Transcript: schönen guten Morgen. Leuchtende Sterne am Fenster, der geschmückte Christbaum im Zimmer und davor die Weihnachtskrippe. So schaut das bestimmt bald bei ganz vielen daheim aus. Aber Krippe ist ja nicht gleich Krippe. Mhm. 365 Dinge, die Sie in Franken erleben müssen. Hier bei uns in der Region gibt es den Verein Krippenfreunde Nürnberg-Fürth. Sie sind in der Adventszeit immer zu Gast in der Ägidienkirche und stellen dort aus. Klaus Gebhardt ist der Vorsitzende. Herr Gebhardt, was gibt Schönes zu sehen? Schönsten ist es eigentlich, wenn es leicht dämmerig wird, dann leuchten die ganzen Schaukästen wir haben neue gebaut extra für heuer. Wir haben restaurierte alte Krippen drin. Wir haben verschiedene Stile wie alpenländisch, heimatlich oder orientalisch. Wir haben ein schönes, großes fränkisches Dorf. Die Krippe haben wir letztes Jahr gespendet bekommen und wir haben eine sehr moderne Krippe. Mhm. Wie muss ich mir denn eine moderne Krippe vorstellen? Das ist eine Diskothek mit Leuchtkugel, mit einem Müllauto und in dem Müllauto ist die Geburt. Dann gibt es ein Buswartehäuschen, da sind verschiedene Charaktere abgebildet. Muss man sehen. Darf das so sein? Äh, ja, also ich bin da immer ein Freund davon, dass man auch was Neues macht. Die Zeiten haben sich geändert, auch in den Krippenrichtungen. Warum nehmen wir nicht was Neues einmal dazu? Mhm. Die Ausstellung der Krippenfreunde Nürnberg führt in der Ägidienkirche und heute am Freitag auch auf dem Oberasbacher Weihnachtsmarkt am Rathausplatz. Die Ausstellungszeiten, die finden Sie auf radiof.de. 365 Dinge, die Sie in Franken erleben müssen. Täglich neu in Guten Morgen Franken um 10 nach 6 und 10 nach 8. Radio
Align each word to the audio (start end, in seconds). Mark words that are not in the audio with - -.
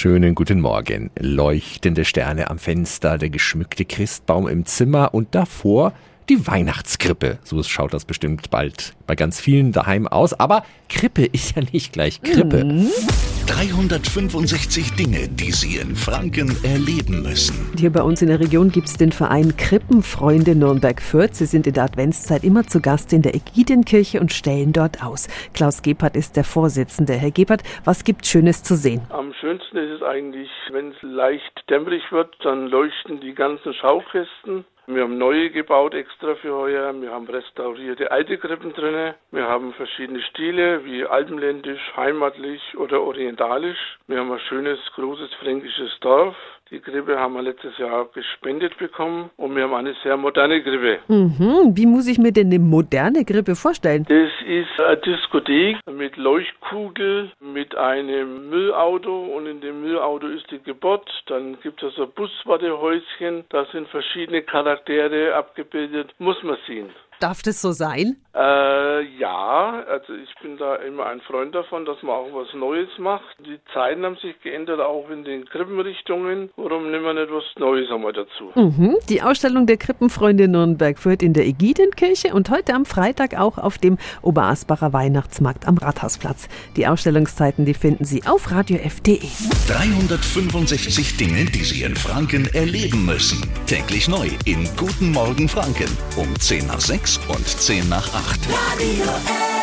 schönen 0.00 0.34
guten 0.34 0.62
Morgen. 0.62 1.10
Leuchtende 1.18 2.06
Sterne 2.06 2.48
am 2.48 2.58
Fenster, 2.58 3.18
der 3.18 3.28
geschmückte 3.28 3.84
Christbaum 3.84 4.48
im 4.48 4.64
Zimmer 4.64 5.12
und 5.12 5.34
davor 5.34 5.92
die 6.30 6.46
Weihnachtskrippe. 6.46 7.38
So 7.44 7.62
schaut 7.62 7.92
das 7.92 8.06
bestimmt 8.06 8.48
bald 8.48 8.94
bei 9.06 9.14
ganz 9.14 9.38
vielen 9.40 9.72
daheim 9.72 10.08
aus. 10.08 10.32
Aber 10.32 10.64
Krippe 10.88 11.26
ist 11.26 11.54
ja 11.54 11.62
nicht 11.70 11.92
gleich 11.92 12.22
Krippe. 12.22 12.64
Mhm. 12.64 12.88
365 13.46 14.92
Dinge, 14.92 15.28
die 15.28 15.50
Sie 15.50 15.76
in 15.76 15.96
Franken 15.96 16.56
erleben 16.62 17.22
müssen. 17.22 17.56
Hier 17.76 17.90
bei 17.90 18.00
uns 18.00 18.22
in 18.22 18.28
der 18.28 18.38
Region 18.38 18.70
gibt 18.70 18.86
es 18.86 18.94
den 18.94 19.10
Verein 19.10 19.56
Krippenfreunde 19.56 20.54
Nürnberg-Fürth. 20.54 21.34
Sie 21.34 21.46
sind 21.46 21.66
in 21.66 21.74
der 21.74 21.84
Adventszeit 21.84 22.44
immer 22.44 22.66
zu 22.66 22.80
Gast 22.80 23.12
in 23.12 23.22
der 23.22 23.34
Ägidienkirche 23.34 24.20
und 24.20 24.32
stellen 24.32 24.72
dort 24.72 25.02
aus. 25.02 25.26
Klaus 25.52 25.82
Gebhardt 25.82 26.16
ist 26.16 26.36
der 26.36 26.44
Vorsitzende. 26.44 27.14
Herr 27.14 27.32
Gebhardt, 27.32 27.64
was 27.84 28.04
gibt 28.04 28.24
Schönes 28.24 28.62
zu 28.62 28.76
sehen? 28.76 29.00
Schönsten 29.40 29.78
ist 29.78 29.96
es 29.96 30.02
eigentlich, 30.02 30.50
wenn 30.70 30.90
es 30.90 31.02
leicht 31.02 31.64
dämmerig 31.70 32.12
wird, 32.12 32.34
dann 32.42 32.68
leuchten 32.68 33.20
die 33.20 33.34
ganzen 33.34 33.72
Schaukästen 33.74 34.64
wir 34.92 35.02
haben 35.02 35.18
neue 35.18 35.50
gebaut 35.50 35.94
extra 35.94 36.34
für 36.34 36.52
heuer. 36.52 36.92
Wir 37.00 37.12
haben 37.12 37.28
restaurierte 37.28 38.10
alte 38.10 38.38
Krippen 38.38 38.72
drin. 38.72 39.14
Wir 39.30 39.46
haben 39.46 39.72
verschiedene 39.74 40.20
Stile 40.20 40.84
wie 40.84 41.04
alpenländisch, 41.04 41.92
heimatlich 41.96 42.60
oder 42.76 43.00
orientalisch. 43.00 43.78
Wir 44.08 44.18
haben 44.18 44.32
ein 44.32 44.40
schönes, 44.48 44.80
großes 44.96 45.32
fränkisches 45.34 45.92
Dorf. 46.00 46.34
Die 46.72 46.80
Krippe 46.80 47.18
haben 47.18 47.34
wir 47.34 47.42
letztes 47.42 47.76
Jahr 47.78 48.08
gespendet 48.14 48.78
bekommen 48.78 49.30
und 49.36 49.56
wir 49.56 49.64
haben 49.64 49.74
eine 49.74 49.94
sehr 50.04 50.16
moderne 50.16 50.62
Krippe. 50.62 50.98
Mhm. 51.08 51.72
Wie 51.76 51.86
muss 51.86 52.06
ich 52.06 52.18
mir 52.18 52.32
denn 52.32 52.46
eine 52.46 52.60
moderne 52.60 53.24
Krippe 53.24 53.56
vorstellen? 53.56 54.04
Das 54.08 54.30
ist 54.46 54.80
eine 54.80 54.96
Diskothek 54.98 55.78
mit 55.90 56.16
Leuchtkugel, 56.16 57.32
mit 57.52 57.74
einem 57.74 58.50
Müllauto 58.50 59.24
und 59.36 59.46
in 59.46 59.60
dem 59.60 59.82
Müllauto 59.82 60.26
ist 60.26 60.50
die 60.50 60.62
Geburt. 60.62 61.08
Dann 61.26 61.60
gibt 61.60 61.82
es 61.82 61.98
ein 61.98 62.10
Buswartehäuschen, 62.12 63.44
da 63.50 63.64
sind 63.66 63.88
verschiedene 63.88 64.42
Charaktere 64.42 65.34
abgebildet. 65.34 66.14
Muss 66.18 66.42
man 66.42 66.58
sehen. 66.66 66.90
Darf 67.20 67.42
das 67.42 67.60
so 67.60 67.72
sein? 67.72 68.16
Äh, 68.34 69.02
ja, 69.18 69.84
also 69.88 70.14
ich 70.14 70.32
bin 70.40 70.56
da 70.56 70.76
immer 70.76 71.06
ein 71.06 71.20
Freund 71.20 71.54
davon, 71.54 71.84
dass 71.84 72.02
man 72.02 72.14
auch 72.14 72.28
was 72.32 72.54
Neues 72.54 72.88
macht. 72.98 73.36
Die 73.40 73.58
Zeiten 73.74 74.04
haben 74.04 74.16
sich 74.16 74.40
geändert, 74.40 74.80
auch 74.80 75.10
in 75.10 75.24
den 75.24 75.44
Krippenrichtungen. 75.46 76.50
Warum 76.56 76.90
nehmen 76.90 77.04
wir 77.04 77.12
nicht 77.14 77.30
was 77.30 77.44
Neues 77.58 77.90
einmal 77.90 78.12
dazu? 78.12 78.52
Mhm. 78.54 78.96
Die 79.08 79.20
Ausstellung 79.20 79.66
der 79.66 79.76
Krippenfreunde 79.76 80.48
Nürnberg 80.48 80.98
führt 80.98 81.22
in 81.22 81.34
der 81.34 81.44
Ägidienkirche 81.44 82.32
und 82.32 82.48
heute 82.50 82.72
am 82.72 82.86
Freitag 82.86 83.38
auch 83.38 83.58
auf 83.58 83.76
dem 83.76 83.98
Oberasbacher 84.22 84.92
Weihnachtsmarkt 84.92 85.68
am 85.68 85.76
Rathausplatz. 85.76 86.48
Die 86.76 86.86
Ausstellungszeiten, 86.86 87.66
die 87.66 87.74
finden 87.74 88.04
Sie 88.04 88.22
auf 88.26 88.50
radiof.de. 88.50 89.18
365 89.68 91.16
Dinge, 91.18 91.44
die 91.44 91.64
Sie 91.64 91.82
in 91.82 91.96
Franken 91.96 92.48
erleben 92.54 93.04
müssen. 93.04 93.42
Täglich 93.66 94.08
neu 94.08 94.28
in 94.46 94.66
Guten 94.76 95.12
Morgen 95.12 95.48
Franken 95.48 95.90
um 96.16 96.34
10 96.38 96.68
nach 96.68 96.80
6 97.10 97.20
und 97.28 97.48
10 97.48 97.88
nach 97.88 98.14
8. 98.14 98.40
Radio 98.52 99.59